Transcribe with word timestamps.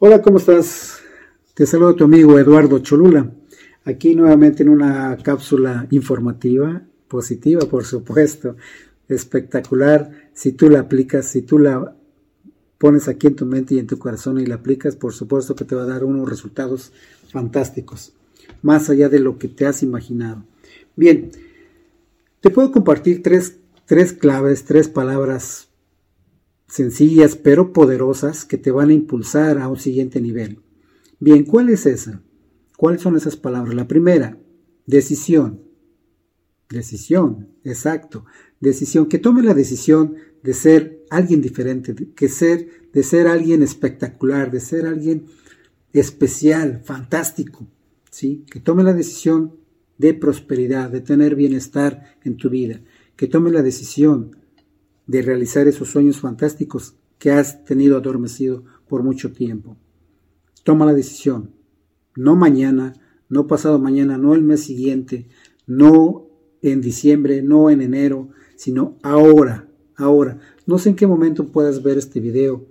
Hola, 0.00 0.22
¿cómo 0.22 0.38
estás? 0.38 0.98
Te 1.54 1.66
saludo 1.66 1.94
tu 1.94 2.04
amigo 2.04 2.36
Eduardo 2.36 2.80
Cholula, 2.80 3.30
aquí 3.84 4.16
nuevamente 4.16 4.64
en 4.64 4.68
una 4.68 5.16
cápsula 5.22 5.86
informativa, 5.92 6.82
positiva 7.06 7.60
por 7.70 7.84
supuesto, 7.84 8.56
espectacular, 9.08 10.10
si 10.32 10.50
tú 10.50 10.68
la 10.68 10.80
aplicas, 10.80 11.26
si 11.26 11.42
tú 11.42 11.60
la 11.60 11.94
pones 12.76 13.06
aquí 13.06 13.28
en 13.28 13.36
tu 13.36 13.46
mente 13.46 13.76
y 13.76 13.78
en 13.78 13.86
tu 13.86 13.96
corazón 13.96 14.40
y 14.40 14.46
la 14.46 14.56
aplicas, 14.56 14.96
por 14.96 15.12
supuesto 15.12 15.54
que 15.54 15.64
te 15.64 15.76
va 15.76 15.84
a 15.84 15.86
dar 15.86 16.02
unos 16.02 16.28
resultados 16.28 16.92
fantásticos, 17.30 18.14
más 18.62 18.90
allá 18.90 19.08
de 19.08 19.20
lo 19.20 19.38
que 19.38 19.46
te 19.46 19.64
has 19.64 19.84
imaginado. 19.84 20.42
Bien, 20.96 21.30
te 22.40 22.50
puedo 22.50 22.72
compartir 22.72 23.22
tres, 23.22 23.58
tres 23.86 24.12
claves, 24.12 24.64
tres 24.64 24.88
palabras 24.88 25.68
sencillas 26.66 27.36
pero 27.36 27.72
poderosas 27.72 28.44
que 28.44 28.58
te 28.58 28.70
van 28.70 28.90
a 28.90 28.94
impulsar 28.94 29.58
a 29.58 29.68
un 29.68 29.78
siguiente 29.78 30.20
nivel. 30.20 30.60
Bien, 31.20 31.44
¿cuál 31.44 31.68
es 31.68 31.86
esa? 31.86 32.22
¿Cuáles 32.76 33.02
son 33.02 33.16
esas 33.16 33.36
palabras? 33.36 33.74
La 33.74 33.88
primera, 33.88 34.38
decisión. 34.86 35.62
Decisión, 36.68 37.48
exacto. 37.62 38.24
Decisión, 38.60 39.06
que 39.06 39.18
tome 39.18 39.42
la 39.42 39.54
decisión 39.54 40.16
de 40.42 40.54
ser 40.54 41.04
alguien 41.10 41.40
diferente, 41.40 41.94
que 42.14 42.28
ser, 42.28 42.90
de 42.92 43.02
ser 43.02 43.28
alguien 43.28 43.62
espectacular, 43.62 44.50
de 44.50 44.60
ser 44.60 44.86
alguien 44.86 45.26
especial, 45.92 46.82
fantástico, 46.84 47.66
¿sí? 48.10 48.44
Que 48.50 48.60
tome 48.60 48.82
la 48.82 48.92
decisión 48.92 49.56
de 49.98 50.14
prosperidad, 50.14 50.90
de 50.90 51.00
tener 51.00 51.36
bienestar 51.36 52.16
en 52.24 52.36
tu 52.36 52.50
vida, 52.50 52.80
que 53.16 53.28
tome 53.28 53.50
la 53.50 53.62
decisión 53.62 54.36
de 55.06 55.22
realizar 55.22 55.68
esos 55.68 55.88
sueños 55.90 56.18
fantásticos 56.18 56.96
que 57.18 57.30
has 57.30 57.64
tenido 57.64 57.96
adormecido 57.96 58.64
por 58.88 59.02
mucho 59.02 59.32
tiempo. 59.32 59.76
Toma 60.62 60.86
la 60.86 60.94
decisión, 60.94 61.50
no 62.16 62.36
mañana, 62.36 62.94
no 63.28 63.46
pasado 63.46 63.78
mañana, 63.78 64.18
no 64.18 64.34
el 64.34 64.42
mes 64.42 64.60
siguiente, 64.60 65.28
no 65.66 66.26
en 66.62 66.80
diciembre, 66.80 67.42
no 67.42 67.70
en 67.70 67.82
enero, 67.82 68.30
sino 68.56 68.96
ahora, 69.02 69.68
ahora. 69.96 70.38
No 70.66 70.78
sé 70.78 70.90
en 70.90 70.96
qué 70.96 71.06
momento 71.06 71.52
puedas 71.52 71.82
ver 71.82 71.98
este 71.98 72.20
video, 72.20 72.66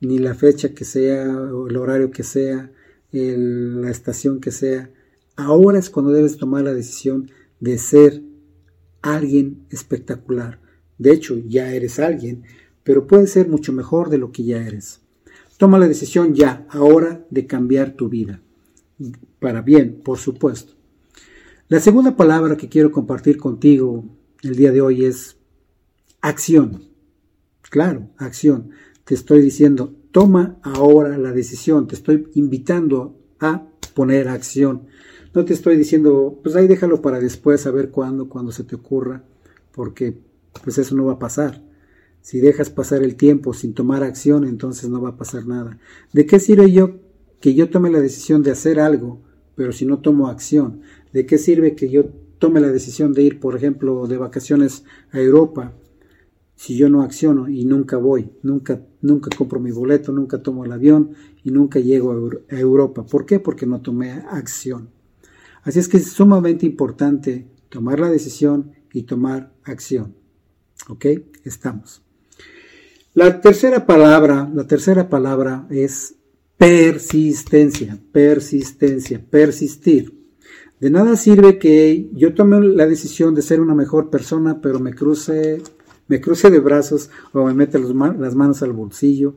ni 0.00 0.18
la 0.18 0.34
fecha 0.34 0.74
que 0.74 0.84
sea, 0.84 1.22
el 1.22 1.76
horario 1.76 2.10
que 2.10 2.22
sea, 2.22 2.70
la 3.12 3.90
estación 3.90 4.40
que 4.40 4.50
sea. 4.50 4.90
Ahora 5.36 5.78
es 5.78 5.90
cuando 5.90 6.12
debes 6.12 6.36
tomar 6.36 6.64
la 6.64 6.74
decisión 6.74 7.30
de 7.60 7.78
ser 7.78 8.22
alguien 9.02 9.66
espectacular, 9.70 10.60
de 10.98 11.12
hecho, 11.12 11.36
ya 11.38 11.72
eres 11.72 11.98
alguien, 11.98 12.44
pero 12.82 13.06
puede 13.06 13.26
ser 13.26 13.48
mucho 13.48 13.72
mejor 13.72 14.10
de 14.10 14.18
lo 14.18 14.32
que 14.32 14.44
ya 14.44 14.64
eres. 14.66 15.00
Toma 15.56 15.78
la 15.78 15.88
decisión 15.88 16.34
ya, 16.34 16.66
ahora, 16.70 17.24
de 17.30 17.46
cambiar 17.46 17.92
tu 17.92 18.08
vida. 18.08 18.40
Para 19.40 19.62
bien, 19.62 20.00
por 20.04 20.18
supuesto. 20.18 20.74
La 21.68 21.80
segunda 21.80 22.16
palabra 22.16 22.56
que 22.56 22.68
quiero 22.68 22.92
compartir 22.92 23.38
contigo 23.38 24.04
el 24.42 24.56
día 24.56 24.70
de 24.70 24.80
hoy 24.80 25.04
es 25.04 25.36
acción. 26.20 26.84
Claro, 27.62 28.10
acción. 28.18 28.70
Te 29.04 29.14
estoy 29.14 29.40
diciendo, 29.40 29.94
toma 30.12 30.58
ahora 30.62 31.16
la 31.18 31.32
decisión. 31.32 31.86
Te 31.86 31.94
estoy 31.94 32.28
invitando 32.34 33.18
a 33.40 33.66
poner 33.94 34.28
acción. 34.28 34.86
No 35.34 35.44
te 35.44 35.54
estoy 35.54 35.76
diciendo, 35.76 36.38
pues 36.42 36.54
ahí 36.54 36.68
déjalo 36.68 37.02
para 37.02 37.18
después, 37.18 37.66
a 37.66 37.70
ver 37.70 37.90
cuándo, 37.90 38.28
cuando 38.28 38.52
se 38.52 38.64
te 38.64 38.76
ocurra, 38.76 39.24
porque 39.72 40.16
pues 40.62 40.78
eso 40.78 40.94
no 40.94 41.04
va 41.04 41.14
a 41.14 41.18
pasar. 41.18 41.62
Si 42.20 42.40
dejas 42.40 42.70
pasar 42.70 43.02
el 43.02 43.16
tiempo 43.16 43.52
sin 43.52 43.74
tomar 43.74 44.02
acción, 44.02 44.44
entonces 44.44 44.88
no 44.88 45.00
va 45.00 45.10
a 45.10 45.16
pasar 45.16 45.46
nada. 45.46 45.78
¿De 46.12 46.24
qué 46.24 46.40
sirve 46.40 46.72
yo 46.72 47.00
que 47.40 47.54
yo 47.54 47.68
tome 47.68 47.90
la 47.90 48.00
decisión 48.00 48.42
de 48.42 48.50
hacer 48.50 48.80
algo, 48.80 49.20
pero 49.54 49.72
si 49.72 49.84
no 49.84 49.98
tomo 49.98 50.28
acción? 50.28 50.80
¿De 51.12 51.26
qué 51.26 51.36
sirve 51.36 51.74
que 51.74 51.90
yo 51.90 52.06
tome 52.38 52.60
la 52.60 52.72
decisión 52.72 53.12
de 53.12 53.22
ir, 53.22 53.40
por 53.40 53.56
ejemplo, 53.56 54.06
de 54.06 54.16
vacaciones 54.16 54.84
a 55.12 55.20
Europa, 55.20 55.74
si 56.56 56.76
yo 56.76 56.88
no 56.88 57.02
acciono 57.02 57.48
y 57.48 57.64
nunca 57.64 57.96
voy, 57.96 58.30
nunca, 58.42 58.80
nunca 59.02 59.28
compro 59.36 59.60
mi 59.60 59.70
boleto, 59.70 60.12
nunca 60.12 60.42
tomo 60.42 60.64
el 60.64 60.72
avión 60.72 61.10
y 61.42 61.50
nunca 61.50 61.78
llego 61.80 62.12
a 62.12 62.58
Europa? 62.58 63.04
¿Por 63.04 63.26
qué? 63.26 63.38
Porque 63.38 63.66
no 63.66 63.82
tomé 63.82 64.12
acción. 64.12 64.88
Así 65.62 65.78
es 65.78 65.88
que 65.88 65.96
es 65.96 66.12
sumamente 66.12 66.64
importante 66.64 67.46
tomar 67.68 68.00
la 68.00 68.08
decisión 68.08 68.72
y 68.92 69.02
tomar 69.02 69.52
acción. 69.64 70.14
¿Ok? 70.88 71.06
Estamos. 71.44 72.02
La 73.14 73.40
tercera 73.40 73.86
palabra, 73.86 74.50
la 74.52 74.66
tercera 74.66 75.08
palabra 75.08 75.66
es 75.70 76.16
persistencia, 76.58 77.98
persistencia, 78.12 79.24
persistir. 79.30 80.24
De 80.80 80.90
nada 80.90 81.16
sirve 81.16 81.58
que 81.58 82.10
yo 82.12 82.34
tome 82.34 82.60
la 82.60 82.86
decisión 82.86 83.34
de 83.34 83.42
ser 83.42 83.60
una 83.60 83.74
mejor 83.74 84.10
persona, 84.10 84.60
pero 84.60 84.80
me 84.80 84.92
cruce, 84.94 85.62
me 86.08 86.20
cruce 86.20 86.50
de 86.50 86.58
brazos 86.58 87.10
o 87.32 87.44
me 87.44 87.54
mete 87.54 87.78
las 87.78 88.34
manos 88.34 88.62
al 88.62 88.72
bolsillo 88.72 89.36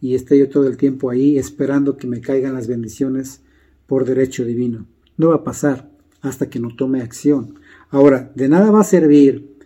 y 0.00 0.14
esté 0.14 0.38
yo 0.38 0.48
todo 0.48 0.68
el 0.68 0.76
tiempo 0.76 1.10
ahí 1.10 1.38
esperando 1.38 1.96
que 1.96 2.06
me 2.06 2.20
caigan 2.20 2.54
las 2.54 2.68
bendiciones 2.68 3.42
por 3.86 4.04
derecho 4.04 4.44
divino. 4.44 4.86
No 5.16 5.30
va 5.30 5.36
a 5.36 5.44
pasar 5.44 5.90
hasta 6.20 6.48
que 6.48 6.60
no 6.60 6.68
tome 6.76 7.02
acción. 7.02 7.58
Ahora, 7.90 8.30
de 8.34 8.48
nada 8.48 8.70
va 8.70 8.80
a 8.80 8.84
servir 8.84 9.57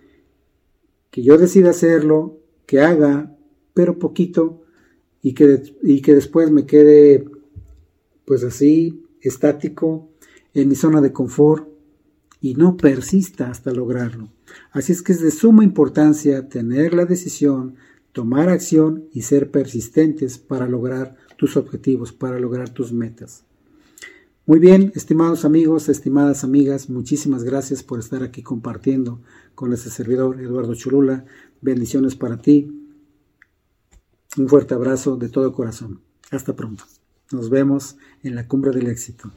que 1.13 1.23
yo 1.23 1.37
decida 1.37 1.71
hacerlo, 1.71 2.41
que 2.67 2.81
haga, 2.81 3.37
pero 3.75 3.99
poquito, 3.99 4.63
y 5.21 5.35
que, 5.35 5.63
y 5.83 6.01
que 6.01 6.15
después 6.15 6.51
me 6.51 6.67
quede 6.67 7.27
pues 8.25 8.43
así, 8.43 9.05
estático, 9.21 10.09
en 10.55 10.71
mi 10.71 10.75
zona 10.75 11.03
de 11.03 11.13
confort, 11.13 11.69
y 12.41 12.55
no 12.55 12.79
persista 12.79 13.51
hasta 13.51 13.73
lograrlo. 13.73 14.33
Así 14.73 14.93
es 14.93 15.03
que 15.03 15.13
es 15.13 15.21
de 15.21 15.31
suma 15.31 15.65
importancia 15.65 16.49
tener 16.49 16.95
la 16.95 17.05
decisión, 17.05 17.75
tomar 18.13 18.49
acción 18.49 19.05
y 19.13 19.23
ser 19.23 19.51
persistentes 19.51 20.39
para 20.39 20.67
lograr 20.67 21.17
tus 21.37 21.59
objetivos, 21.59 22.13
para 22.13 22.39
lograr 22.39 22.71
tus 22.71 22.91
metas. 22.93 23.45
Muy 24.45 24.59
bien, 24.59 24.91
estimados 24.97 25.45
amigos, 25.45 25.89
estimadas 25.89 26.43
amigas, 26.43 26.91
muchísimas 26.91 27.45
gracias 27.45 27.85
por 27.85 28.01
estar 28.01 28.25
aquí 28.25 28.43
compartiendo 28.43 29.21
con 29.55 29.73
este 29.73 29.89
servidor 29.89 30.41
Eduardo 30.41 30.75
Chulula. 30.75 31.25
Bendiciones 31.61 32.17
para 32.17 32.39
ti. 32.39 32.99
Un 34.37 34.49
fuerte 34.49 34.75
abrazo 34.75 35.17
de 35.17 35.29
todo 35.29 35.53
corazón. 35.53 36.01
Hasta 36.33 36.57
pronto. 36.57 36.83
Nos 37.31 37.51
vemos 37.51 37.97
en 38.25 38.35
la 38.35 38.49
cumbre 38.49 38.73
del 38.73 38.89
éxito. 38.89 39.31